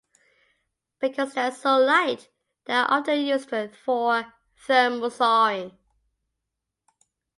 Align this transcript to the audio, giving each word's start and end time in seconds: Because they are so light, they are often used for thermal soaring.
Because 0.99 1.35
they 1.35 1.41
are 1.41 1.51
so 1.51 1.77
light, 1.77 2.27
they 2.65 2.73
are 2.73 2.89
often 2.89 3.21
used 3.21 3.49
for 3.49 4.25
thermal 4.57 5.11
soaring. 5.11 5.77